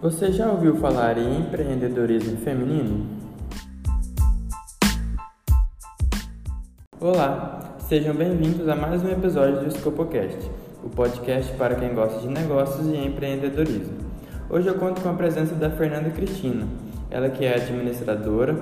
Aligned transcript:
Você 0.00 0.30
já 0.30 0.48
ouviu 0.48 0.76
falar 0.76 1.18
em 1.18 1.40
empreendedorismo 1.40 2.36
feminino? 2.36 3.04
Olá, 7.00 7.74
sejam 7.80 8.14
bem-vindos 8.14 8.68
a 8.68 8.76
mais 8.76 9.02
um 9.02 9.10
episódio 9.10 9.64
do 9.64 9.68
Scopocast, 9.72 10.38
o 10.84 10.88
podcast 10.88 11.52
para 11.54 11.74
quem 11.74 11.96
gosta 11.96 12.20
de 12.20 12.28
negócios 12.28 12.86
e 12.86 12.96
empreendedorismo. 12.96 13.98
Hoje 14.48 14.68
eu 14.68 14.76
conto 14.76 15.00
com 15.00 15.08
a 15.08 15.14
presença 15.14 15.56
da 15.56 15.68
Fernanda 15.68 16.10
Cristina, 16.10 16.68
ela 17.10 17.28
que 17.28 17.44
é 17.44 17.56
administradora, 17.56 18.56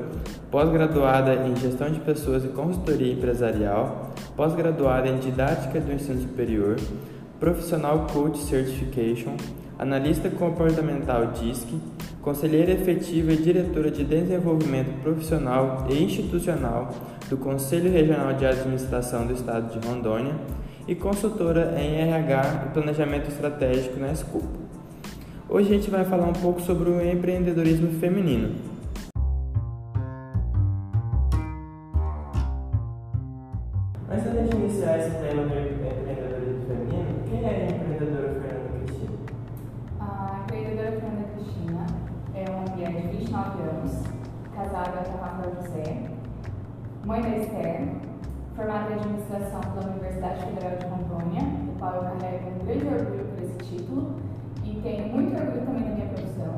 pós-graduada 0.51 1.35
em 1.35 1.55
gestão 1.55 1.91
de 1.91 2.01
pessoas 2.01 2.47
e 2.47 2.49
consultoria 2.49 3.13
empresarial, 3.13 4.11
pós-graduada 4.35 5.07
em 5.09 5.19
didática 5.19 5.81
do 5.83 5.93
ensino 5.93 6.23
superior, 6.23 6.77
profissional 7.39 8.07
coach 8.11 8.39
certification, 8.39 9.37
analista 9.79 10.31
comportamental 10.31 11.33
DISC, 11.33 11.69
conselheira 12.23 12.73
efetiva 12.73 13.33
e 13.33 13.37
diretora 13.37 13.91
de 13.91 14.05
desenvolvimento 14.05 15.01
profissional 15.03 15.87
e 15.91 16.03
institucional 16.03 16.93
do 17.29 17.37
Conselho 17.37 17.91
Regional 17.91 18.33
de 18.35 18.47
Administração 18.47 19.27
do 19.27 19.35
Estado 19.35 19.79
de 19.79 19.87
Rondônia 19.87 20.35
e 20.89 20.95
consultora 20.95 21.75
em 21.79 22.01
RH 22.01 22.67
e 22.67 22.73
planejamento 22.73 23.29
estratégico 23.29 24.01
na 24.01 24.15
Scoop. 24.15 24.47
Hoje 25.49 25.69
a 25.71 25.75
gente 25.75 25.91
vai 25.91 26.05
falar 26.05 26.27
um 26.27 26.33
pouco 26.33 26.61
sobre 26.61 26.89
o 26.89 27.01
empreendedorismo 27.01 28.01
feminino. 28.01 28.76
José, 45.67 45.97
mãe 47.05 47.21
da 47.21 47.29
Esther, 47.39 47.89
formada 48.55 48.91
em 48.91 48.95
administração 48.95 49.61
pela 49.61 49.91
Universidade 49.91 50.45
Federal 50.45 50.77
de 50.77 50.87
Rondônia, 50.87 51.43
do 51.43 51.79
qual 51.79 51.95
eu 51.95 52.03
carrego 52.03 52.51
um 52.51 52.65
grande 52.65 52.87
orgulho 52.87 53.25
por 53.25 53.43
esse 53.43 53.59
título 53.59 54.15
e 54.63 54.81
tenho 54.81 55.09
muito 55.09 55.35
orgulho 55.35 55.67
também 55.67 55.83
da 55.83 55.91
minha 55.91 56.07
profissão. 56.07 56.55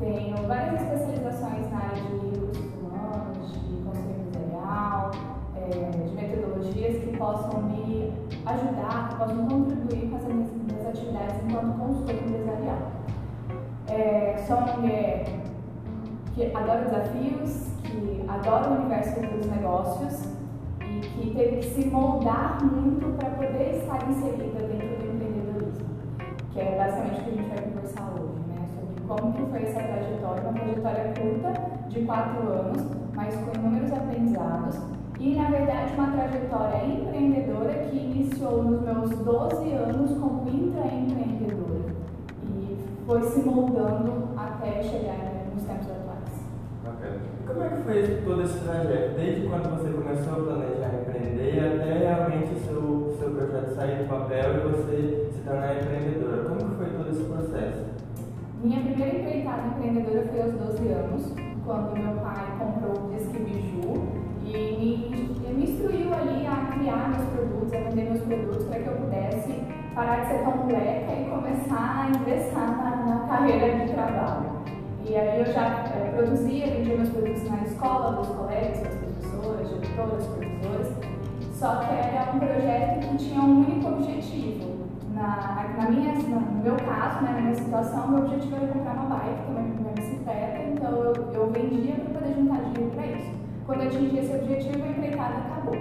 Tenho 0.00 0.48
várias 0.48 0.82
especializações 0.82 1.70
na 1.70 1.78
área 1.78 2.02
de 2.02 2.26
recursos 2.26 2.74
humanos, 2.74 3.52
de 3.52 3.84
conselho 3.84 4.26
empresarial, 4.26 5.10
eh, 5.56 5.90
de 5.90 6.14
metodologias 6.14 7.04
que 7.04 7.16
possam 7.16 7.62
me 7.62 8.12
ajudar, 8.44 9.08
que 9.08 9.16
possam 9.16 9.46
contribuir 9.46 10.10
com 10.10 10.16
as 10.16 10.24
minhas, 10.24 10.86
atividades 10.88 11.36
enquanto 11.44 11.78
consultor 11.78 12.14
empresarial. 12.14 12.92
É, 13.88 14.44
sou 14.46 14.56
uma 14.56 14.76
mulher 14.76 15.24
que 16.34 16.54
adora 16.54 16.84
desafios, 16.84 17.75
que 17.86 18.24
adora 18.28 18.70
o 18.70 18.74
universo 18.74 19.20
dos 19.20 19.46
negócios 19.46 20.28
e 20.80 21.00
que 21.00 21.34
teve 21.34 21.56
que 21.56 21.70
se 21.70 21.90
moldar 21.90 22.62
muito 22.64 23.16
para 23.16 23.30
poder 23.30 23.76
estar 23.76 24.08
inserida 24.10 24.66
dentro 24.66 24.96
do 24.98 25.14
empreendedorismo, 25.14 25.86
que 26.52 26.60
é 26.60 26.76
basicamente 26.76 27.20
o 27.20 27.24
que 27.24 27.30
a 27.30 27.34
gente 27.34 27.48
vai 27.48 27.62
conversar 27.62 28.12
hoje, 28.14 28.40
né? 28.48 28.68
Sobre 28.74 29.00
como 29.06 29.32
que 29.32 29.50
foi 29.50 29.62
essa 29.62 29.80
trajetória, 29.80 30.42
uma 30.42 30.52
trajetória 30.52 31.14
curta 31.14 31.88
de 31.88 32.00
quatro 32.02 32.48
anos, 32.48 32.86
mas 33.14 33.34
com 33.36 33.58
inúmeros 33.58 33.92
aprendizados 33.92 34.78
e, 35.18 35.34
na 35.34 35.48
verdade, 35.48 35.94
uma 35.94 36.12
trajetória 36.12 36.84
empreendedora 36.84 37.72
que 37.72 37.96
iniciou 37.96 38.62
nos 38.62 38.82
meus 38.82 39.10
12 39.10 39.72
anos 39.72 40.18
como 40.18 40.48
intraempreendedora 40.48 41.94
e 42.44 42.78
foi 43.06 43.22
se 43.22 43.40
moldando 43.40 44.28
até 44.36 44.82
chegar 44.82 45.46
nos 45.54 45.64
tempos 45.64 45.90
atuais. 45.90 47.35
Como 47.46 47.62
é 47.62 47.68
que 47.68 47.82
foi 47.82 48.22
todo 48.24 48.42
esse 48.42 48.58
trajeto? 48.58 49.14
Desde 49.14 49.46
quando 49.46 49.70
você 49.70 49.88
começou 49.90 50.32
a 50.32 50.44
planejar 50.44 50.94
empreender 50.98 51.60
até 51.60 51.98
realmente 51.98 52.54
o 52.54 52.58
seu, 52.58 53.16
seu 53.20 53.30
projeto 53.30 53.74
sair 53.76 54.02
do 54.02 54.08
papel 54.08 54.56
e 54.56 54.60
você 54.66 55.30
se 55.32 55.42
tornar 55.42 55.76
empreendedora? 55.76 56.42
Como 56.42 56.70
que 56.70 56.76
foi 56.76 56.86
todo 56.86 57.08
esse 57.08 57.22
processo? 57.22 57.84
Minha 58.64 58.80
primeira 58.80 59.18
empreitada 59.18 59.68
empreendedora 59.68 60.26
foi 60.26 60.42
aos 60.42 60.52
12 60.54 60.88
anos, 60.88 61.34
quando 61.64 61.96
meu 61.96 62.16
pai 62.16 62.46
comprou 62.58 63.06
o 63.06 63.14
Disque 63.14 63.38
Biju 63.38 63.94
e 64.44 64.52
me, 64.52 65.54
me 65.54 65.70
instruiu 65.70 66.12
ali 66.12 66.44
a 66.48 66.72
criar 66.74 67.10
meus 67.10 67.28
produtos, 67.30 67.72
a 67.72 67.78
vender 67.88 68.10
meus 68.10 68.22
produtos 68.22 68.64
para 68.64 68.80
que 68.80 68.88
eu 68.88 68.94
pudesse 68.94 69.62
parar 69.94 70.22
de 70.22 70.28
ser 70.32 70.38
tão 70.42 70.56
moleca 70.56 71.12
e 71.12 71.30
começar 71.30 72.02
a 72.02 72.08
ingressar 72.08 72.76
na, 72.76 72.96
na 73.06 73.28
carreira 73.28 73.86
de 73.86 73.92
trabalho. 73.92 74.55
E 75.08 75.14
aí 75.14 75.38
eu 75.38 75.46
já 75.52 75.84
é, 75.94 76.12
produzia, 76.16 76.66
vendia 76.66 76.96
meus 76.96 77.10
produtos 77.10 77.48
na 77.48 77.62
escola, 77.62 78.16
dos 78.16 78.26
colegas, 78.26 78.80
das 78.80 78.94
professoras, 78.94 79.68
diretoras, 79.68 80.26
professores, 80.26 80.88
só 81.52 81.76
que 81.76 81.94
era 81.94 82.32
um 82.34 82.38
projeto 82.40 83.08
que 83.08 83.16
tinha 83.16 83.40
um 83.40 83.60
único 83.60 83.88
objetivo. 83.88 84.76
Na, 85.14 85.74
na 85.78 85.90
minha, 85.90 86.12
no 86.12 86.62
meu 86.62 86.74
caso, 86.74 87.24
né, 87.24 87.32
na 87.34 87.40
minha 87.40 87.54
situação, 87.54 88.08
meu 88.08 88.24
objetivo 88.24 88.56
era 88.56 88.66
comprar 88.66 88.94
uma 88.94 89.16
bike, 89.16 89.48
uma, 89.48 89.60
uma 89.60 89.92
bicicleta, 89.94 90.62
então 90.74 90.90
eu, 90.90 91.14
eu 91.32 91.50
vendia 91.52 91.94
para 91.94 92.20
poder 92.20 92.34
juntar 92.34 92.58
dinheiro 92.64 92.90
para 92.94 93.06
isso. 93.06 93.30
Quando 93.64 93.82
eu 93.82 93.86
atingi 93.86 94.18
esse 94.18 94.34
objetivo, 94.34 94.84
a 94.84 94.88
empreitada 94.88 95.34
acabou. 95.38 95.76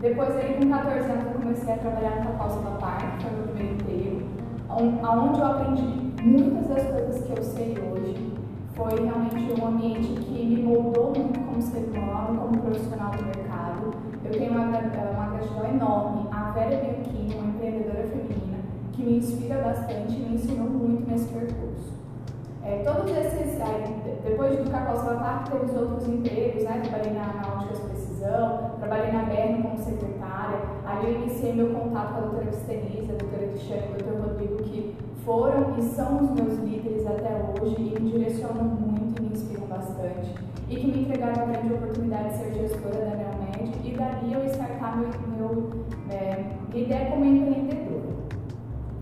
Depois, 0.00 0.36
aí, 0.36 0.56
com 0.58 0.70
14 0.70 1.10
anos, 1.10 1.26
eu 1.26 1.40
comecei 1.40 1.74
a 1.74 1.76
trabalhar 1.76 2.24
na 2.24 2.30
Pausa 2.32 2.60
da 2.60 2.70
Par, 2.70 3.18
que 3.18 3.22
foi 3.22 3.32
meu 3.32 3.48
primeiro 3.48 3.74
emprego, 3.74 4.22
onde 4.70 5.40
eu 5.40 5.46
aprendi 5.46 6.06
muitas 6.22 6.68
das 6.68 6.86
coisas 6.86 7.22
que 7.22 7.38
eu 7.38 7.42
sei 7.42 7.78
hoje. 7.78 8.25
Foi 8.76 8.94
realmente 8.94 9.58
um 9.58 9.68
ambiente 9.68 10.20
que 10.20 10.44
me 10.44 10.62
moldou 10.62 11.14
muito 11.16 11.40
como 11.40 11.62
ser 11.62 11.88
humano, 11.96 12.38
como 12.38 12.60
profissional 12.60 13.10
do 13.10 13.24
mercado. 13.24 13.94
Eu 14.22 14.30
tenho 14.30 14.52
uma, 14.52 14.66
uma 14.66 15.30
gratidão 15.30 15.66
enorme 15.66 16.28
à 16.30 16.50
Vera 16.50 16.76
Bianchini, 16.84 17.34
uma 17.36 17.48
empreendedora 17.54 18.06
feminina, 18.06 18.58
que 18.92 19.02
me 19.02 19.16
inspira 19.16 19.62
bastante 19.62 20.12
e 20.12 20.18
me 20.18 20.34
ensinou 20.34 20.68
muito 20.68 21.10
nesse 21.10 21.32
percurso. 21.32 21.95
É, 22.66 22.82
todos 22.84 23.08
esses, 23.16 23.60
aí, 23.60 23.84
depois 24.24 24.58
do 24.58 24.68
Cacau 24.68 24.96
Salatar, 24.96 25.44
teve 25.48 25.66
os 25.66 25.76
outros 25.76 26.08
empregos, 26.08 26.64
né? 26.64 26.82
Trabalhei 26.82 27.12
na, 27.12 27.54
Óticas 27.54 27.78
Precisão, 27.78 28.72
trabalhei 28.80 29.12
na 29.12 29.22
Berna 29.22 29.62
como 29.62 29.78
secretária. 29.78 30.58
Ali 30.84 31.14
eu 31.14 31.22
iniciei 31.22 31.52
meu 31.52 31.68
contato 31.68 32.14
com 32.14 32.18
a 32.18 32.20
doutora 32.22 32.46
Cristenise, 32.46 33.12
a 33.12 33.18
doutora 33.18 33.46
Cristiane 33.46 33.86
o 33.86 34.04
doutor 34.04 34.26
Rodrigo, 34.26 34.56
que 34.64 34.96
foram 35.24 35.78
e 35.78 35.82
são 35.82 36.24
os 36.24 36.30
meus 36.32 36.58
líderes 36.58 37.06
até 37.06 37.40
hoje 37.60 37.76
e 37.78 38.00
me 38.00 38.10
direcionam 38.10 38.64
muito 38.64 39.22
e 39.22 39.26
me 39.26 39.32
inspiram 39.32 39.66
bastante. 39.68 40.34
E 40.68 40.74
que 40.74 40.86
me 40.88 41.02
entregaram 41.02 41.44
a 41.44 41.46
grande 41.46 41.72
oportunidade 41.72 42.30
de 42.30 42.36
ser 42.36 42.52
gestora 42.52 42.96
da 42.96 43.14
Neomed 43.14 43.78
e 43.84 43.92
dali 43.92 44.32
eu 44.32 44.44
startar 44.46 44.98
meu, 44.98 45.10
meu, 45.38 45.70
é, 46.10 46.46
ideia 46.74 47.10
como 47.10 47.24
empreendedora. 47.24 47.75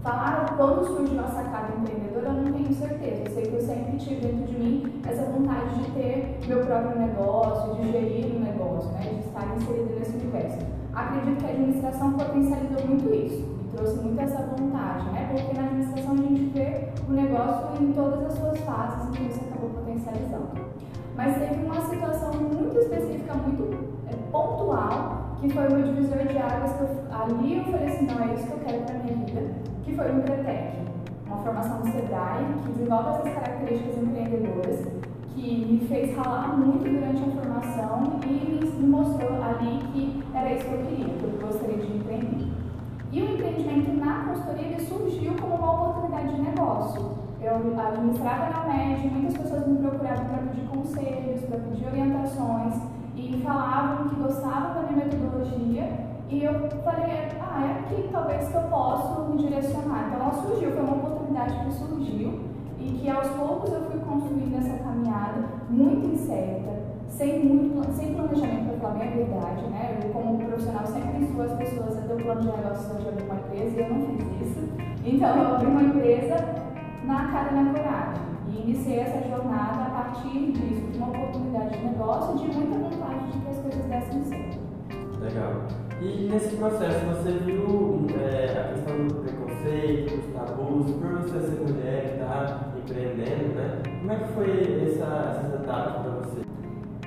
Falaram 0.04 0.54
quando 0.58 0.86
surgiu 0.86 1.18
a 1.18 1.28
sacada 1.28 1.72
empreendedora, 1.78 2.26
eu 2.26 2.32
não 2.34 2.52
tenho 2.52 2.74
certeza. 2.74 3.22
Eu 3.24 3.34
sei 3.34 3.42
que 3.44 3.54
eu 3.54 3.60
sempre 3.62 3.96
tive 3.96 4.20
dentro 4.20 4.44
de 4.44 4.58
mim 4.58 5.00
essa 5.08 5.24
vontade 5.24 5.82
de 5.82 5.90
ter 5.92 6.40
meu 6.46 6.66
próprio 6.66 7.00
negócio, 7.00 7.74
de 7.76 7.90
gerir 7.90 8.36
um 8.36 8.40
negócio, 8.40 8.90
né? 8.90 9.00
de 9.00 9.20
estar 9.20 9.56
inserido 9.56 9.98
nesse 9.98 10.14
universo. 10.18 10.58
Acredito 10.94 11.38
que 11.38 11.46
a 11.46 11.48
administração 11.48 12.12
potencializou 12.12 12.86
muito 12.86 13.14
isso 13.14 13.48
e 13.64 13.74
trouxe 13.74 13.96
muito 13.96 14.20
essa 14.20 14.42
vontade, 14.42 15.08
né? 15.08 15.30
porque 15.32 15.58
na 15.58 15.68
administração 15.68 16.12
a 16.12 16.16
gente 16.16 16.52
vê 16.52 16.88
o 17.08 17.12
negócio 17.12 17.82
em 17.82 17.92
todas 17.94 18.26
as 18.26 18.34
suas 18.34 18.58
fases 18.60 19.18
e 19.18 19.26
isso 19.26 19.40
acabou 19.48 19.70
potencializando. 19.70 20.50
Mas 21.16 21.38
teve 21.38 21.64
uma 21.64 21.80
situação 21.80 22.30
muito 22.34 22.78
específica, 22.78 23.32
muito 23.32 23.72
é, 24.06 24.14
pontual, 24.30 25.23
que 25.44 25.52
foi 25.52 25.66
o 25.68 25.72
meu 25.72 25.82
divisor 25.82 26.26
de 26.26 26.38
águas, 26.38 26.72
que 26.72 26.80
eu, 26.80 26.88
ali 27.12 27.58
eu 27.58 27.64
falei 27.64 27.86
assim, 27.88 28.06
não, 28.06 28.24
é 28.24 28.34
isso 28.34 28.46
que 28.46 28.52
eu 28.52 28.58
quero 28.60 28.82
para 28.84 28.94
minha 28.94 29.26
vida, 29.26 29.42
que 29.84 29.94
foi 29.94 30.10
o 30.10 30.16
Empretec, 30.16 30.78
uma 31.26 31.36
formação 31.36 31.80
do 31.80 31.90
SEBRAE, 31.90 32.46
que 32.62 32.72
desenvolve 32.72 33.10
essas 33.10 33.34
características 33.34 33.98
empreendedoras, 33.98 34.86
que 35.34 35.66
me 35.66 35.86
fez 35.86 36.16
ralar 36.16 36.56
muito 36.56 36.84
durante 36.84 37.22
a 37.22 37.42
formação 37.42 38.20
e 38.24 38.64
me 38.80 38.88
mostrou 38.88 39.42
ali 39.42 39.80
que 39.92 40.24
era 40.34 40.50
isso 40.54 40.64
que 40.64 40.72
eu 40.72 40.78
queria, 40.78 41.14
que 41.14 41.24
eu 41.24 41.46
gostaria 41.46 41.76
de 41.76 41.94
empreender. 41.94 42.48
E 43.12 43.22
o 43.22 43.34
empreendimento 43.34 43.92
na 44.00 44.24
consultoria 44.24 44.80
surgiu 44.80 45.34
como 45.38 45.56
uma 45.56 45.72
oportunidade 45.74 46.34
de 46.36 46.40
negócio. 46.40 47.18
Eu 47.42 47.78
administrava 47.78 48.48
na 48.48 48.72
MED, 48.72 49.08
muitas 49.08 49.36
pessoas 49.36 49.68
me 49.68 49.76
procuravam 49.76 50.24
para 50.24 50.38
pedir 50.38 50.66
conselhos, 50.68 51.42
para 51.42 51.58
pedir 51.58 51.86
orientações, 51.86 52.74
e 53.14 53.40
falavam 53.44 54.08
que 54.08 54.16
gostavam 54.16 54.83
minha 54.94 55.06
metodologia 55.06 56.14
e 56.28 56.42
eu 56.42 56.52
falei, 56.82 57.28
ah, 57.40 57.66
é 57.66 57.80
aqui 57.80 58.08
talvez 58.10 58.48
que 58.48 58.54
eu 58.54 58.62
possa 58.62 59.28
me 59.28 59.36
direcionar. 59.36 60.06
Então 60.08 60.20
ela 60.20 60.32
surgiu, 60.32 60.72
foi 60.72 60.82
uma 60.82 60.96
oportunidade 60.96 61.64
que 61.64 61.72
surgiu 61.72 62.40
e 62.78 62.92
que 62.92 63.08
aos 63.08 63.28
poucos 63.28 63.72
eu 63.72 63.80
fui 63.82 64.00
construindo 64.00 64.58
essa 64.58 64.82
caminhada 64.82 65.44
muito 65.68 66.06
incerta, 66.06 66.82
sem, 67.08 67.44
muito, 67.44 67.92
sem 67.92 68.14
planejamento, 68.14 68.78
para 68.80 68.90
falar 68.90 69.04
a 69.04 69.10
verdade, 69.10 69.66
né? 69.68 70.00
Eu 70.02 70.10
como 70.10 70.38
profissional 70.38 70.86
sempre 70.86 71.22
instruo 71.22 71.44
as 71.44 71.52
pessoas 71.52 71.98
a 71.98 72.00
ter 72.00 72.14
o 72.14 72.16
plano 72.16 72.40
de 72.40 72.46
negócios 72.46 73.02
de 73.02 73.08
abrir 73.08 73.24
uma 73.24 73.34
empresa 73.34 73.76
e 73.76 73.80
eu 73.80 73.94
não 73.94 74.06
fiz 74.06 74.48
isso. 74.48 74.68
Então 75.04 75.36
eu 75.36 75.54
abri 75.54 75.66
uma 75.66 75.82
empresa 75.82 76.36
na 77.04 77.28
cara 77.28 77.52
na 77.52 77.72
coragem. 77.72 78.24
E 78.48 78.62
iniciei 78.62 79.00
essa 79.00 79.28
jornada 79.28 79.84
a 79.84 79.90
partir 79.90 80.52
disso, 80.52 80.90
de 80.90 80.98
uma 80.98 81.08
oportunidade 81.08 81.78
de 81.78 81.84
negócio 81.84 82.36
e 82.36 82.50
de 82.50 82.56
muita 82.56 82.78
vontade 82.78 83.32
de 83.32 83.38
que 83.38 83.48
as 83.48 83.58
coisas 83.58 83.84
dessem 83.84 84.22
certo. 84.24 84.63
Legal. 85.24 85.62
E 86.02 86.28
nesse 86.30 86.54
processo 86.56 87.00
você 87.06 87.32
viu 87.32 88.06
é, 88.20 88.60
a 88.60 88.74
questão 88.74 89.06
do 89.06 89.14
preconceito, 89.14 90.16
dos 90.16 90.34
tabus, 90.34 90.90
por 90.96 91.22
você 91.22 91.40
ser 91.40 91.60
mulher 91.62 92.04
e 92.04 92.20
estar 92.20 92.28
tá 92.28 92.72
empreendendo, 92.76 93.54
né? 93.54 93.82
Como 94.00 94.12
é 94.12 94.16
que 94.16 94.32
foi 94.34 94.50
essa, 94.84 95.30
essas 95.30 95.62
etapas 95.62 96.02
para 96.02 96.10
você? 96.10 96.42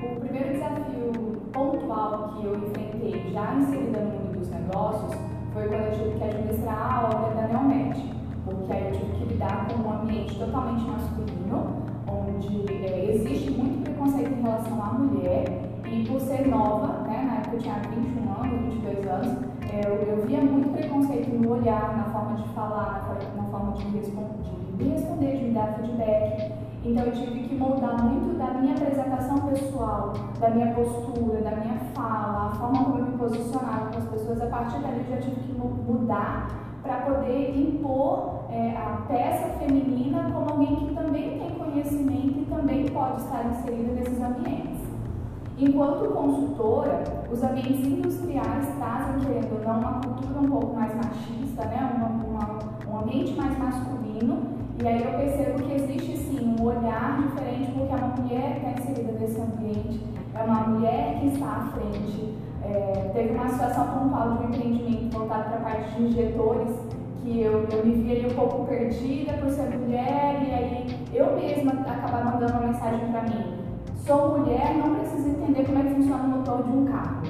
O 0.01 0.19
primeiro 0.19 0.49
desafio 0.51 1.11
pontual 1.53 2.33
que 2.33 2.45
eu 2.47 2.55
enfrentei 2.55 3.31
já 3.31 3.53
inserida 3.53 3.99
no 3.99 4.09
mundo 4.09 4.39
dos 4.39 4.49
negócios 4.49 5.13
foi 5.53 5.67
quando 5.67 5.83
eu 5.83 5.91
tive 5.91 6.17
que 6.17 6.23
administrar 6.23 6.91
a 6.91 7.05
obra 7.05 7.35
da 7.35 7.47
Neomed, 7.49 8.15
porque 8.45 8.73
aí 8.73 8.85
eu 8.85 8.91
tive 8.93 9.11
que 9.11 9.25
lidar 9.25 9.67
com 9.67 9.87
um 9.87 10.01
ambiente 10.01 10.39
totalmente 10.39 10.83
masculino, 10.85 11.83
onde 12.07 12.83
é, 12.83 13.13
existe 13.13 13.51
muito 13.51 13.83
preconceito 13.83 14.31
em 14.31 14.41
relação 14.41 14.83
à 14.83 14.93
mulher 14.93 15.67
e 15.85 16.03
por 16.05 16.19
ser 16.19 16.47
nova, 16.47 16.96
né, 17.07 17.23
na 17.25 17.35
época 17.37 17.55
eu 17.55 17.59
tinha 17.59 17.75
21 17.75 18.33
anos, 18.33 18.73
22 18.73 19.07
anos, 19.07 19.37
é, 19.71 19.81
eu, 19.85 20.17
eu 20.17 20.25
via 20.25 20.41
muito 20.41 20.69
preconceito 20.73 21.29
no 21.29 21.53
olhar, 21.53 21.97
na 21.97 22.03
forma 22.05 22.35
de 22.35 22.47
falar, 22.49 23.17
na 23.35 23.43
forma 23.43 23.71
de, 23.73 23.85
me 23.87 23.99
responder, 23.99 25.37
de 25.37 25.43
me 25.45 25.53
dar 25.53 25.73
feedback. 25.75 26.51
Então 26.83 27.03
eu 27.05 27.11
tive 27.11 27.47
que 27.47 27.55
moldar 27.55 28.03
muito 28.03 28.37
da 28.37 28.53
minha 28.59 28.73
apresentação 28.75 29.39
pessoal, 29.49 30.13
da 30.39 30.49
minha 30.49 30.73
postura, 30.73 31.41
da 31.41 31.51
minha 31.51 31.79
fala, 31.95 32.47
a 32.47 32.55
forma 32.55 32.83
como 32.83 32.99
eu 32.99 33.05
me 33.05 33.17
posicionava 33.17 33.91
com 33.91 33.97
as 33.97 34.05
pessoas. 34.05 34.41
A 34.41 34.45
partir 34.45 34.79
dali 34.79 34.99
eu 34.99 35.15
já 35.15 35.21
tive 35.21 35.35
que 35.35 35.51
mudar 35.53 36.47
para 36.83 37.01
poder 37.01 37.57
impor 37.57 38.45
é, 38.49 38.77
a 38.77 39.01
peça 39.07 39.49
feminina 39.59 40.31
como 40.31 40.49
alguém 40.49 40.75
que 40.75 40.95
também 40.95 41.37
tem 41.37 41.49
conhecimento 41.51 42.39
e 42.39 42.45
também 42.45 42.85
pode 42.85 43.21
estar 43.21 43.45
inserida 43.45 43.93
nesses 43.93 44.21
ambientes. 44.21 44.66
Enquanto 45.59 46.13
consultora, 46.13 47.03
os 47.31 47.41
ambientes 47.41 47.83
industriais 47.83 48.67
trazem, 48.77 49.25
querendo 49.25 49.57
ou 49.57 49.65
não, 49.65 49.79
uma 49.79 49.93
cultura 49.93 50.39
um 50.39 50.49
pouco 50.51 50.75
mais 50.75 50.93
machista, 50.95 51.65
né? 51.65 51.95
Uma, 51.95 52.09
uma, 52.09 52.59
um 52.87 52.99
ambiente 52.99 53.33
mais 53.33 53.57
masculino, 53.57 54.37
e 54.79 54.87
aí 54.87 55.01
eu 55.01 55.17
percebo 55.17 55.63
que 55.63 55.73
existe 55.73 56.15
sim 56.15 56.55
um 56.59 56.63
olhar 56.63 57.23
diferente, 57.23 57.71
porque 57.71 57.91
é 57.91 57.95
uma 57.95 58.15
mulher 58.15 58.51
que 58.51 58.67
está 58.67 58.81
inserida 58.81 59.19
nesse 59.19 59.41
ambiente, 59.41 60.03
é 60.35 60.43
uma 60.43 60.59
mulher 60.67 61.19
que 61.21 61.27
está 61.29 61.47
à 61.47 61.71
frente. 61.71 62.35
É, 62.63 63.11
teve 63.15 63.33
uma 63.33 63.49
situação 63.49 63.87
pontual 63.87 64.33
de 64.33 64.43
um 64.43 64.49
empreendimento 64.49 65.17
voltado 65.17 65.49
para 65.49 65.57
a 65.57 65.61
parte 65.61 65.95
de 65.95 66.03
injetores, 66.03 66.75
que 67.23 67.41
eu, 67.41 67.67
eu 67.71 67.83
me 67.83 67.93
vi 67.93 68.11
ali 68.11 68.31
um 68.31 68.35
pouco 68.35 68.67
perdida 68.67 69.33
por 69.33 69.49
ser 69.49 69.75
mulher, 69.75 70.39
e 70.47 70.53
aí 70.53 71.07
eu 71.11 71.35
mesma 71.35 71.71
acabar 71.71 72.25
mandando 72.25 72.53
uma 72.53 72.67
mensagem 72.67 73.11
para 73.11 73.23
mim 73.23 73.67
sou 74.07 74.39
mulher, 74.39 74.73
não 74.77 74.95
preciso 74.95 75.27
entender 75.27 75.65
como 75.65 75.79
é 75.79 75.83
que 75.83 75.95
funciona 75.95 76.23
o 76.23 76.29
de 76.63 76.71
um 76.71 76.85
carro. 76.85 77.21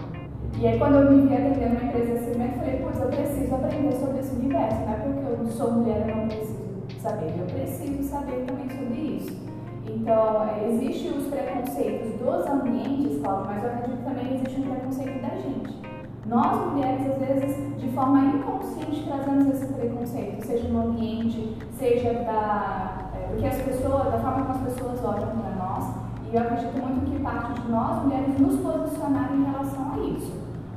E 0.59 0.67
aí, 0.67 0.79
quando 0.79 0.95
eu 0.95 1.11
me 1.11 1.27
vi 1.27 1.35
atendendo 1.35 1.75
uma 1.75 1.83
empresa 1.83 2.13
de 2.13 2.25
cimento, 2.25 2.53
eu 2.53 2.59
falei, 2.59 2.79
pois 2.81 2.99
eu 2.99 3.07
preciso 3.09 3.55
aprender 3.55 3.93
sobre 3.93 4.19
esse 4.19 4.35
universo, 4.35 4.81
não 4.81 4.93
é 4.93 4.95
porque 4.95 5.41
eu 5.41 5.47
sou 5.47 5.71
mulher 5.71 6.09
eu 6.09 6.15
não 6.15 6.27
preciso 6.27 6.67
saber, 6.99 7.33
eu 7.37 7.45
preciso 7.45 8.03
saber 8.03 8.45
também 8.45 8.69
sobre 8.69 8.99
isso. 8.99 9.47
Então, 9.87 10.43
é, 10.43 10.67
existem 10.69 11.11
os 11.17 11.27
preconceitos 11.27 12.19
dos 12.19 12.47
ambientes, 12.47 13.21
Cláudio, 13.21 13.45
mas 13.45 13.63
eu 13.63 13.69
acredito 13.69 13.97
que 13.97 14.03
também 14.03 14.35
existe 14.35 14.61
um 14.61 14.63
preconceito 14.63 15.21
da 15.21 15.35
gente. 15.35 15.77
Nós, 16.25 16.73
mulheres, 16.73 17.07
às 17.07 17.17
vezes, 17.19 17.79
de 17.79 17.89
forma 17.89 18.19
inconsciente, 18.19 19.05
trazemos 19.05 19.53
esse 19.53 19.73
preconceito, 19.73 20.45
seja 20.45 20.67
no 20.69 20.89
ambiente, 20.89 21.55
seja 21.77 22.13
da, 22.13 23.11
é, 23.15 23.33
do 23.33 23.39
que 23.39 23.47
as 23.47 23.61
pessoas, 23.61 24.05
da 24.05 24.19
forma 24.19 24.45
como 24.45 24.51
as 24.51 24.73
pessoas 24.73 25.03
olham 25.05 25.29
para 25.37 25.55
nós. 25.55 26.06
E 26.29 26.35
eu 26.35 26.41
acredito 26.41 26.77
muito 26.77 27.09
que 27.09 27.23
parte 27.23 27.61
de 27.61 27.71
nós, 27.71 28.03
mulheres, 28.03 28.37
nos 28.37 28.59
posicionar 28.59 29.31
em 29.33 29.45
relação 29.45 29.93
a 29.93 29.97
isso. 29.99 30.33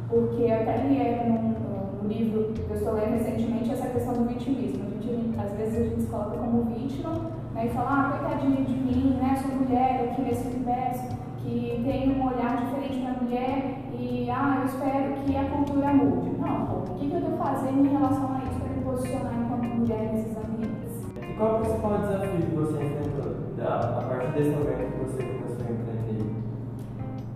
Porque 0.08 0.42
eu 0.42 0.54
até 0.54 0.76
li 0.86 0.96
é, 1.00 1.26
num, 1.26 2.02
num 2.02 2.08
livro 2.08 2.52
que 2.52 2.70
eu 2.70 2.76
estou 2.76 2.94
lendo 2.94 3.18
recentemente 3.18 3.72
essa 3.72 3.88
questão 3.88 4.14
do 4.14 4.28
vitimismo. 4.28 4.84
A 4.84 5.02
gente, 5.02 5.40
às 5.40 5.52
vezes 5.56 5.80
a 5.80 5.84
gente 5.88 6.02
se 6.02 6.06
coloca 6.06 6.36
como 6.36 6.64
vítima 6.64 7.32
né, 7.52 7.66
e 7.66 7.70
fala, 7.70 7.90
ah, 7.90 8.18
coitadinha 8.18 8.64
de 8.64 8.74
mim, 8.74 9.18
né, 9.20 9.42
sou 9.42 9.56
mulher 9.56 10.10
aqui 10.10 10.22
nesse 10.22 10.46
universo 10.46 11.08
que 11.42 11.80
tem 11.84 12.12
um 12.12 12.28
olhar 12.28 12.56
diferente 12.58 13.00
para 13.00 13.10
a 13.10 13.22
mulher 13.22 13.78
e 13.98 14.30
ah, 14.30 14.58
eu 14.60 14.66
espero 14.66 15.14
que 15.24 15.36
a 15.36 15.44
cultura 15.44 15.92
mude. 15.94 16.30
Não, 16.38 16.66
pô, 16.66 16.92
o 16.92 16.96
que, 16.96 17.08
que 17.08 17.14
eu 17.14 17.18
estou 17.18 17.36
fazendo 17.38 17.86
em 17.86 17.88
relação 17.88 18.36
a 18.36 18.38
isso 18.44 18.60
para 18.60 18.72
me 18.72 18.84
posicionar 18.84 19.34
enquanto 19.36 19.74
mulher 19.74 20.12
nesses 20.12 20.36
ambientes? 20.36 21.02
E 21.28 21.34
qual 21.34 21.48
é 21.48 21.52
o 21.54 21.60
principal 21.60 21.98
desafio 21.98 22.46
que 22.46 22.54
você 22.54 22.84
enfrentou 22.84 23.39
a 23.62 24.02
partir 24.08 24.32
desse 24.32 24.50
momento 24.50 24.92
que 24.92 25.04
você 25.04 25.40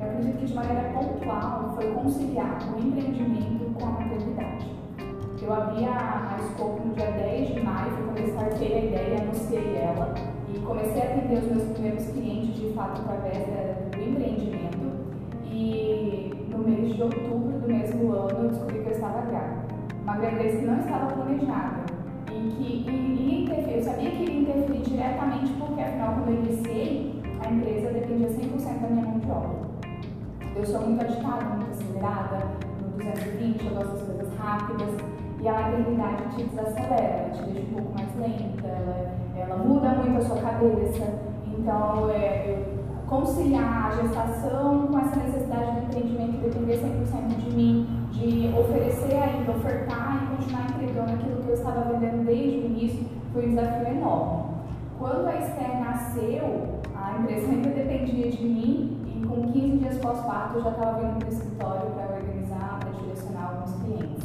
eu 0.01 0.11
acredito 0.11 0.39
que 0.39 0.47
de 0.47 0.55
maneira 0.55 0.91
pontual 0.93 1.73
foi 1.75 1.93
conciliar 1.93 2.59
o 2.75 2.79
empreendimento 2.79 3.73
com 3.75 3.87
a 3.87 3.91
maternidade. 3.91 4.71
Eu 5.41 5.53
abri 5.53 5.85
a, 5.85 6.37
a 6.37 6.39
Scope 6.43 6.87
no 6.87 6.95
dia 6.95 7.11
10 7.11 7.55
de 7.55 7.61
maio, 7.61 7.91
foi 7.93 8.05
quando 8.05 8.19
eu 8.19 8.29
startei 8.29 8.75
a 8.75 8.85
ideia, 8.85 9.23
anunciei 9.23 9.77
ela 9.77 10.15
e 10.53 10.59
comecei 10.59 11.03
a 11.03 11.05
atender 11.05 11.39
os 11.39 11.45
meus 11.45 11.63
primeiros 11.73 12.07
clientes 12.07 12.55
de 12.55 12.73
fato 12.75 13.03
através 13.03 13.47
do 13.91 14.03
empreendimento. 14.03 15.15
E 15.45 16.49
no 16.51 16.59
mês 16.59 16.95
de 16.95 17.03
outubro 17.03 17.59
do 17.59 17.67
mesmo 17.67 18.13
ano 18.13 18.45
eu 18.45 18.49
descobri 18.49 18.81
que 18.81 18.89
eu 18.89 18.93
estava 18.93 19.21
grávida. 19.23 19.65
Uma 20.03 20.17
gravidez 20.17 20.61
que 20.61 20.67
não 20.67 20.81
estava 20.81 21.13
planejada 21.13 21.84
e 22.35 22.85
que 22.85 22.91
iria 22.91 23.35
eu 23.77 23.83
sabia 23.83 24.11
que 24.11 24.23
iria 24.23 24.41
interferir 24.41 24.83
diretamente 24.83 25.53
porque 25.55 25.81
afinal 25.81 26.15
quando 26.15 26.29
eu 26.29 26.45
iniciei 26.45 27.23
a 27.45 27.51
empresa 27.51 27.91
dependia 27.91 28.29
100% 28.29 28.81
da 28.81 28.89
minha 28.89 29.05
mão 29.05 29.19
de 29.19 29.31
obra. 29.31 29.75
Eu 30.57 30.65
sou 30.65 30.81
muito 30.83 31.05
agitada, 31.05 31.45
muito 31.45 31.71
acelerada, 31.71 32.47
no 32.81 32.97
220, 32.97 33.67
eu 33.67 33.75
gosto 33.75 33.93
das 33.93 34.03
coisas 34.03 34.39
rápidas. 34.39 34.89
E 35.41 35.49
a 35.49 35.53
maternidade 35.53 36.37
te 36.37 36.45
desacelera, 36.45 37.03
ela 37.03 37.31
te 37.31 37.43
deixa 37.51 37.61
um 37.61 37.75
pouco 37.75 37.93
mais 37.93 38.17
lenta, 38.17 38.67
ela, 38.67 39.15
ela 39.37 39.57
muda 39.59 39.91
muito 39.91 40.17
a 40.17 40.25
sua 40.25 40.41
cabeça. 40.41 41.21
Então, 41.47 42.11
é, 42.11 42.63
conciliar 43.07 43.87
a 43.89 44.03
gestação 44.03 44.87
com 44.87 44.99
essa 44.99 45.17
necessidade 45.17 45.73
do 45.73 45.87
empreendimento 45.87 46.41
depender 46.41 46.79
100% 46.79 47.37
de 47.37 47.51
mim, 47.51 48.09
de 48.11 48.55
oferecer 48.59 49.17
ainda, 49.17 49.51
ofertar 49.51 50.23
e 50.23 50.37
continuar 50.37 50.74
entregando 51.05 51.13
aquilo 51.13 51.43
que 51.43 51.49
eu 51.49 51.55
estava 51.55 51.93
vendendo 51.93 52.25
desde 52.25 52.59
o 52.59 52.67
início, 52.67 53.07
foi 53.33 53.47
um 53.47 53.51
desafio 53.51 53.89
enorme. 53.89 54.45
Quando 54.99 55.27
a 55.27 55.37
Esther 55.37 55.81
nasceu, 55.81 56.81
a 56.95 57.19
empresa 57.19 57.51
ainda 57.51 57.69
dependia 57.71 58.31
de 58.31 58.45
mim 58.45 59.25
com 59.29 59.53
15 59.53 59.79
dias 59.79 59.99
pós-parto, 59.99 60.59
eu 60.59 60.63
já 60.63 60.71
estava 60.71 61.01
vindo 61.01 61.19
para 61.19 61.29
o 61.29 61.33
escritório 61.33 61.91
para 61.91 62.17
organizar, 62.17 62.79
para 62.81 62.91
direcionar 62.91 63.55
alguns 63.55 63.83
clientes. 63.83 64.25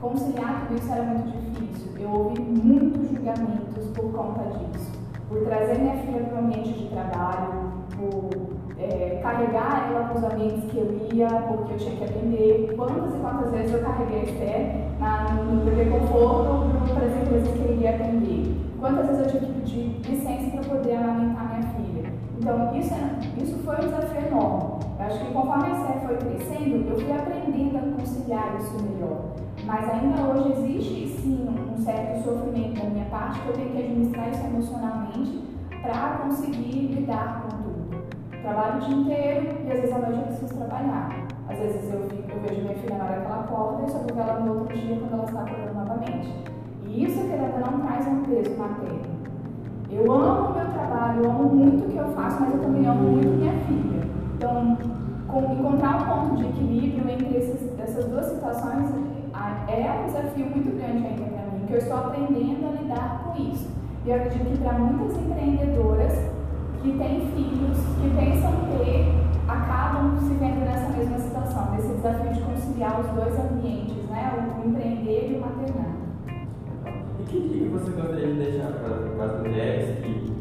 Conciliar 0.00 0.66
tudo 0.66 0.78
isso 0.78 0.92
era 0.92 1.04
muito 1.04 1.38
difícil. 1.38 1.92
Eu 1.98 2.10
ouvi 2.10 2.40
muitos 2.40 3.08
julgamentos 3.08 3.86
por 3.94 4.12
conta 4.12 4.42
disso. 4.58 4.92
Por 5.28 5.44
trazer 5.44 5.78
minha 5.78 5.96
filha 5.96 6.24
para 6.24 6.40
o 6.40 6.44
ambiente 6.44 6.72
de 6.72 6.88
trabalho, 6.88 7.72
por 7.96 8.41
é, 8.84 9.20
carregar 9.22 9.90
ela 9.90 10.04
para 10.08 10.18
os 10.18 10.24
ambientes 10.24 10.70
que 10.70 10.78
eu 10.78 11.08
ia, 11.12 11.28
porque 11.28 11.74
eu 11.74 11.78
tinha 11.78 11.96
que 11.96 12.04
atender. 12.04 12.74
Quantas 12.76 13.14
e 13.14 13.18
quantas 13.18 13.50
vezes 13.50 13.72
eu 13.72 13.82
carreguei 13.82 14.20
a 14.20 14.24
Esther 14.24 14.82
no, 15.34 15.54
no 15.54 15.64
bebê 15.64 15.84
conforto 15.90 16.70
para 16.94 17.06
as 17.06 17.16
empresas 17.22 17.48
que 17.48 17.64
eu 17.64 17.72
iria 17.74 17.90
atender. 17.90 18.54
Quantas 18.80 19.06
vezes 19.06 19.22
eu 19.22 19.30
tive 19.30 19.46
que 19.46 19.52
pedir 19.60 20.00
licença 20.10 20.50
para 20.50 20.76
poder 20.76 20.96
amamentar 20.96 21.48
minha 21.50 21.62
filha. 21.74 22.12
Então, 22.38 22.76
isso, 22.76 22.92
é, 22.92 23.42
isso 23.42 23.58
foi 23.64 23.76
um 23.76 23.88
desafio 23.88 24.26
enorme. 24.26 24.82
Eu 24.98 25.06
acho 25.06 25.18
que 25.24 25.32
conforme 25.32 25.70
a 25.70 25.74
série 25.74 26.06
foi 26.06 26.16
crescendo, 26.16 26.90
eu 26.90 26.98
fui 26.98 27.12
aprendendo 27.12 27.78
a 27.78 28.00
conciliar 28.00 28.56
isso 28.58 28.76
melhor. 28.82 29.32
Mas 29.64 29.88
ainda 29.88 30.22
hoje 30.22 30.52
existe 30.52 31.08
sim 31.20 31.48
um 31.48 31.76
certo 31.76 32.24
sofrimento 32.24 32.82
da 32.82 32.90
minha 32.90 33.04
parte, 33.06 33.40
que 33.40 33.48
eu 33.48 33.54
tenho 33.54 33.70
que 33.70 33.78
administrar 33.78 34.30
isso 34.30 34.44
emocionalmente 34.44 35.42
para 35.80 36.18
conseguir 36.18 36.94
lidar 36.94 37.42
com. 37.42 37.61
Trabalho 38.42 38.76
o 38.76 38.80
dia 38.80 38.96
inteiro 38.96 39.56
e 39.64 39.70
às 39.70 39.80
vezes 39.80 39.94
à 39.94 39.98
noite 39.98 40.18
eu 40.18 40.26
preciso 40.26 40.54
trabalhar. 40.56 41.26
Às 41.48 41.58
vezes 41.58 41.92
eu, 41.92 42.00
eu 42.00 42.40
vejo 42.42 42.60
minha 42.62 42.74
filha 42.74 42.98
na 42.98 43.04
hora 43.04 43.20
que 43.20 43.26
ela 43.26 43.40
acorda 43.40 43.84
e 43.84 43.90
só 43.90 43.98
vou 43.98 44.20
ela 44.20 44.40
no 44.40 44.58
outro 44.58 44.76
dia 44.76 44.96
quando 44.96 45.12
ela 45.12 45.24
está 45.24 45.40
acordando 45.42 45.74
novamente. 45.74 46.34
E 46.84 47.04
isso, 47.04 47.20
querendo 47.20 47.60
não, 47.60 47.80
traz 47.86 48.06
um 48.08 48.22
peso 48.22 48.58
materno. 48.58 49.22
Eu 49.90 50.12
amo 50.12 50.54
meu 50.54 50.66
trabalho, 50.72 51.22
eu 51.22 51.30
amo 51.30 51.54
muito 51.54 51.86
o 51.86 51.88
que 51.88 51.96
eu 51.96 52.08
faço, 52.08 52.40
mas 52.40 52.54
eu 52.54 52.60
também 52.60 52.86
amo 52.86 53.10
muito 53.10 53.28
minha 53.28 53.52
filha. 53.66 54.00
Então, 54.36 54.76
encontrar 55.52 56.02
um 56.02 56.04
ponto 56.04 56.36
de 56.36 56.48
equilíbrio 56.48 57.10
entre 57.10 57.36
esses, 57.36 57.78
essas 57.78 58.06
duas 58.06 58.26
situações 58.26 58.90
é 59.68 60.02
um 60.02 60.06
desafio 60.06 60.46
muito 60.46 60.76
grande 60.76 61.06
ainda 61.06 61.24
para 61.24 61.46
mim, 61.52 61.66
que 61.66 61.72
eu 61.74 61.78
estou 61.78 61.96
aprendendo 61.96 62.66
a 62.66 62.82
lidar 62.82 63.22
com 63.24 63.40
isso. 63.40 63.70
E 64.04 64.10
eu 64.10 64.16
acredito 64.16 64.50
que 64.50 64.58
para 64.58 64.78
muitas 64.78 65.16
empreendedoras 65.16 66.41
que 66.82 66.98
têm 66.98 67.20
filhos, 67.30 67.78
que 68.00 68.10
pensam 68.10 68.52
ter, 68.76 69.14
acabam 69.46 70.18
se 70.18 70.34
vendo 70.34 70.64
nessa 70.64 70.88
mesma 70.88 71.18
situação, 71.18 71.70
nesse 71.70 71.94
desafio 71.94 72.32
de 72.32 72.40
conciliar 72.40 73.00
os 73.00 73.06
dois 73.10 73.38
ambientes, 73.38 74.04
né? 74.10 74.52
o 74.58 74.68
empreender 74.68 75.30
e 75.30 75.36
o 75.36 75.40
maternar. 75.40 75.94
E 77.20 77.22
que 77.24 77.40
dica 77.48 77.78
você 77.78 77.90
gostaria 77.92 78.26
de 78.26 78.32
deixar 78.32 78.72
para 78.72 79.24
as 79.24 79.40
mulheres 79.40 79.98
que 80.00 80.32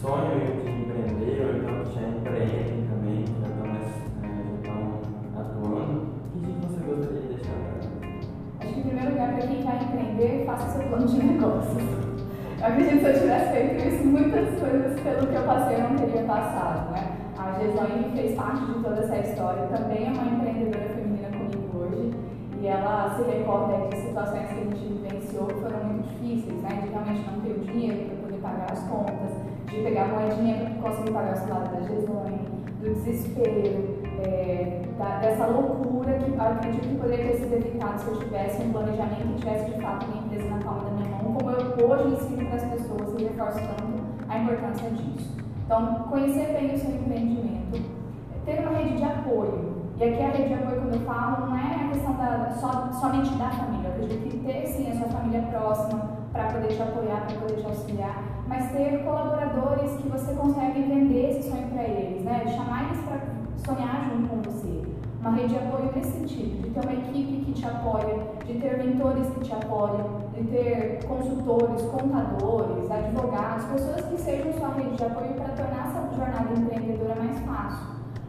sonham 0.00 0.38
em 0.66 0.82
empreender 0.82 1.46
ou 1.46 1.56
então 1.56 1.84
que 1.84 1.94
já 1.94 2.08
empreendem 2.08 2.88
também, 2.90 3.22
que 3.22 3.40
já 3.40 3.46
estão, 3.46 3.66
né, 3.66 4.42
já 4.42 4.56
estão 4.56 5.00
atuando? 5.38 6.06
Que 6.32 6.40
dica 6.40 6.66
você 6.66 6.80
gostaria 6.84 7.20
de 7.20 7.28
deixar 7.28 7.52
para 7.52 7.70
elas? 7.70 7.86
Acho 8.58 8.74
que, 8.74 8.80
em 8.80 8.82
primeiro 8.82 9.10
lugar, 9.10 9.34
para 9.34 9.46
quem 9.46 9.62
vai 9.62 9.84
empreender, 9.84 10.44
faça 10.46 10.78
seu 10.78 10.88
plano 10.88 11.06
de 11.06 11.16
negócios. 11.24 12.05
Eu 12.58 12.66
acredito 12.66 12.98
que 12.98 13.04
se 13.04 13.06
eu 13.06 13.20
tivesse 13.20 13.52
feito 13.52 13.88
isso, 13.88 14.04
muitas 14.04 14.48
coisas 14.58 15.00
pelo 15.00 15.26
que 15.26 15.34
eu 15.34 15.42
passei 15.42 15.76
eu 15.76 15.90
não 15.90 15.96
teria 15.96 16.22
passado, 16.22 16.90
né? 16.90 17.16
A 17.36 17.52
Geslaine 17.58 18.16
fez 18.16 18.34
parte 18.34 18.64
de 18.64 18.82
toda 18.82 19.00
essa 19.00 19.18
história, 19.18 19.62
também 19.64 20.06
é 20.06 20.10
uma 20.10 20.24
empreendedora 20.24 20.88
feminina 20.94 21.28
comigo 21.28 21.78
hoje, 21.78 22.14
e 22.58 22.66
ela 22.66 23.14
se 23.14 23.30
recorda 23.30 23.88
de 23.88 23.96
situações 24.00 24.48
que 24.48 24.54
a 24.54 24.64
gente 24.64 24.78
vivenciou 24.78 25.46
que 25.46 25.54
foram 25.60 25.84
muito 25.84 26.08
difíceis, 26.08 26.62
né? 26.62 26.80
De 26.82 26.88
realmente 26.88 27.30
não 27.30 27.40
ter 27.40 27.50
o 27.50 27.60
dinheiro 27.60 28.06
para 28.06 28.16
poder 28.24 28.40
pagar 28.40 28.72
as 28.72 28.82
contas, 28.88 29.30
de 29.66 29.82
pegar 29.82 30.08
moedinha 30.08 30.56
para 30.56 30.90
conseguir 30.90 31.12
pagar 31.12 31.34
o 31.34 31.36
salário 31.36 31.72
da 31.72 31.80
Geslaine, 31.82 32.48
do 32.80 32.94
desespero, 32.94 34.00
é, 34.24 34.80
da, 34.98 35.18
dessa 35.18 35.46
loucura 35.46 36.14
que 36.14 36.30
eu 36.30 36.40
acredito 36.40 36.88
que 36.88 36.96
poderia 36.96 37.32
ter 37.32 37.36
sido 37.36 37.52
evitado 37.52 38.00
se 38.00 38.06
eu 38.08 38.18
tivesse 38.18 38.62
um 38.62 38.72
planejamento 38.72 39.28
e 39.36 39.40
tivesse 39.40 39.70
de 39.72 39.80
fato 39.82 40.06
minha 40.08 40.24
empresa 40.24 40.48
na 40.48 40.58
palma 40.64 40.84
da 40.84 40.90
minha 40.92 41.08
mão, 41.10 41.15
como 41.36 41.50
eu 41.50 41.90
hoje 41.90 42.14
ensino 42.14 42.46
para 42.46 42.56
as 42.56 42.64
pessoas 42.64 43.20
e 43.20 43.24
reforço 43.24 43.58
tanto 43.58 44.06
a 44.28 44.38
importância 44.38 44.90
disso. 44.90 45.36
Então, 45.64 45.94
conhecer 46.08 46.52
bem 46.52 46.74
o 46.74 46.78
seu 46.78 46.94
empreendimento, 46.94 47.82
ter 48.44 48.60
uma 48.60 48.78
rede 48.78 48.96
de 48.96 49.04
apoio. 49.04 49.76
E 49.98 50.04
aqui 50.04 50.22
a 50.22 50.28
rede 50.28 50.48
de 50.48 50.54
apoio, 50.54 50.80
quando 50.80 50.94
eu 50.94 51.00
falo, 51.00 51.46
não 51.46 51.56
é 51.56 51.74
a 51.74 51.88
questão 51.88 52.14
da, 52.14 52.50
só, 52.58 52.90
somente 52.92 53.34
da 53.34 53.50
família. 53.50 53.88
Eu 53.88 53.92
acredito 53.92 54.30
que 54.30 54.38
ter 54.38 54.66
sim 54.66 54.90
a 54.90 54.96
sua 54.96 55.08
família 55.08 55.42
próxima 55.42 56.10
para 56.32 56.44
poder 56.44 56.68
te 56.68 56.82
apoiar, 56.82 57.26
para 57.26 57.40
poder 57.40 57.56
te 57.56 57.66
auxiliar, 57.66 58.22
mas 58.46 58.70
ter 58.72 59.04
colaboradores 59.04 59.92
que 59.96 60.08
você 60.08 60.34
consegue 60.34 60.82
vender 60.82 61.30
esse 61.30 61.50
sonho 61.50 61.68
para 61.68 61.82
eles, 61.82 62.24
né? 62.24 62.44
Chamar 62.46 62.84
eles 62.84 63.04
para 63.04 63.20
sonhar 63.56 64.10
junto 64.10 64.28
com 64.28 64.42
você. 64.42 64.82
Uma 65.20 65.30
rede 65.32 65.48
de 65.48 65.56
apoio 65.56 65.90
nesse 65.94 66.12
sentido, 66.12 66.62
de 66.62 66.70
ter 66.70 66.80
uma 66.80 66.92
equipe 66.92 67.44
que 67.44 67.52
te 67.52 67.66
apoia, 67.66 68.18
de 68.44 68.54
ter 68.54 68.78
mentores 68.78 69.26
que 69.30 69.40
te 69.40 69.52
apoiam, 69.52 70.25
de 70.36 70.44
ter 70.48 71.04
consultores, 71.06 71.82
contadores, 71.82 72.90
advogados, 72.90 73.64
pessoas 73.64 74.04
que 74.04 74.18
sejam 74.18 74.52
sua 74.52 74.68
rede 74.74 74.96
de 74.96 75.04
apoio 75.04 75.32
para 75.34 75.48
tornar 75.48 75.88
essa 75.88 76.14
jornada 76.14 76.60
empreendedora 76.60 77.14
mais 77.14 77.38
fácil. 77.40 77.86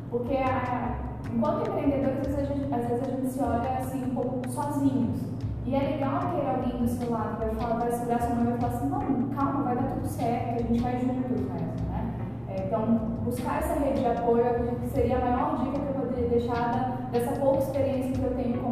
Porque 0.10 0.36
a, 0.38 0.96
enquanto 1.34 1.70
empreendedores, 1.70 2.28
às 2.28 2.48
vezes, 2.48 2.72
às 2.72 2.88
vezes 2.88 3.04
a 3.04 3.12
gente 3.12 3.30
se 3.30 3.40
olha 3.42 3.78
assim 3.80 4.06
um 4.06 4.16
pouco 4.16 4.50
sozinhos. 4.50 5.20
E 5.66 5.76
é 5.76 5.80
legal 5.80 6.22
ter 6.32 6.48
alguém 6.48 6.82
do 6.82 6.88
seu 6.88 7.12
lado 7.12 7.40
vai 7.40 7.54
falar, 7.56 7.80
vai 7.80 7.92
segurar 7.92 8.22
sua 8.22 8.36
mão 8.36 8.56
e 8.56 8.58
falar 8.58 8.74
assim, 8.74 8.88
não, 8.88 9.30
calma, 9.36 9.64
vai 9.64 9.76
dar 9.76 9.92
tudo 9.96 10.08
certo, 10.08 10.56
a 10.56 10.58
gente 10.60 10.82
vai 10.82 10.98
juntos 10.98 11.42
nessa, 11.42 11.84
né? 11.90 12.14
É, 12.48 12.64
então, 12.66 12.86
buscar 13.26 13.60
essa 13.60 13.74
rede 13.74 14.00
de 14.00 14.06
apoio, 14.06 14.44
eu 14.44 14.52
acredito 14.52 14.80
que 14.80 14.90
seria 14.92 15.18
a 15.18 15.20
maior 15.20 15.58
dica 15.58 15.78
que 15.78 15.88
eu 15.88 16.06
poderia 16.06 16.30
deixar 16.30 17.10
dessa 17.12 17.32
pouca 17.34 17.58
experiência 17.58 18.14
que 18.14 18.24
eu 18.24 18.36
tenho 18.36 18.64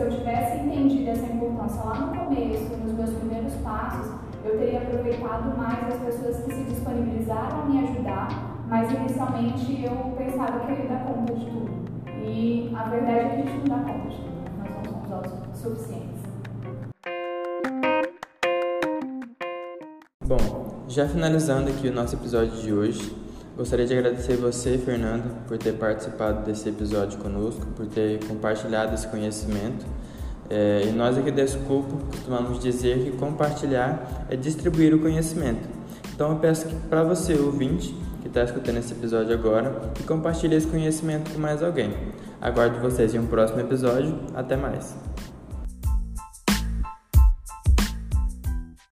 se 0.00 0.06
eu 0.06 0.10
tivesse 0.12 0.56
entendido 0.56 1.10
essa 1.10 1.26
importância 1.26 1.82
lá 1.84 1.94
no 2.00 2.24
começo, 2.24 2.74
nos 2.82 2.94
meus 2.94 3.10
primeiros 3.18 3.52
passos, 3.56 4.12
eu 4.42 4.58
teria 4.58 4.78
aproveitado 4.78 5.54
mais 5.58 5.88
as 5.88 6.00
pessoas 6.00 6.36
que 6.42 6.54
se 6.54 6.64
disponibilizaram 6.64 7.60
a 7.60 7.64
me 7.66 7.86
ajudar, 7.86 8.64
mas 8.66 8.90
inicialmente 8.90 9.84
eu 9.84 9.94
pensava 10.16 10.60
que 10.60 10.72
eu 10.72 10.78
ia 10.78 10.88
dar 10.88 11.04
conta 11.04 11.34
de 11.34 11.44
tudo. 11.44 11.70
E 12.24 12.74
a 12.74 12.84
verdade 12.84 13.18
é 13.18 13.28
que 13.28 13.34
a 13.34 13.52
gente 13.52 13.68
não 13.68 13.76
dá 13.76 13.92
conta 13.92 14.08
de 14.08 14.16
tudo 14.16 15.54
suficientes. 15.54 16.20
Bom, 20.24 20.84
já 20.88 21.06
finalizando 21.08 21.68
aqui 21.68 21.88
o 21.88 21.92
nosso 21.92 22.16
episódio 22.16 22.56
de 22.56 22.72
hoje, 22.72 23.14
gostaria 23.56 23.86
de 23.86 23.92
agradecer 23.92 24.36
você, 24.36 24.78
Fernando, 24.78 25.46
por 25.46 25.58
ter 25.58 25.72
participado 25.72 26.44
desse 26.44 26.68
episódio 26.68 27.18
conosco, 27.18 27.66
por 27.76 27.86
ter 27.86 28.24
compartilhado 28.26 28.94
esse 28.94 29.06
conhecimento. 29.08 29.86
É, 30.48 30.82
e 30.86 30.92
nós 30.92 31.16
aqui 31.16 31.30
da 31.30 31.44
Esculpo 31.44 32.04
costumamos 32.06 32.58
dizer 32.58 33.04
que 33.04 33.12
compartilhar 33.12 34.26
é 34.28 34.36
distribuir 34.36 34.94
o 34.94 34.98
conhecimento. 34.98 35.68
Então 36.12 36.32
eu 36.32 36.38
peço 36.38 36.66
para 36.88 37.04
você, 37.04 37.34
ouvinte, 37.34 37.94
que 38.20 38.28
está 38.28 38.42
escutando 38.42 38.78
esse 38.78 38.92
episódio 38.92 39.32
agora, 39.32 39.90
que 39.94 40.02
compartilhe 40.02 40.56
esse 40.56 40.66
conhecimento 40.66 41.32
com 41.32 41.38
mais 41.38 41.62
alguém. 41.62 41.94
Aguardo 42.40 42.80
vocês 42.80 43.14
em 43.14 43.18
um 43.18 43.26
próximo 43.26 43.60
episódio. 43.60 44.18
Até 44.34 44.56
mais! 44.56 44.96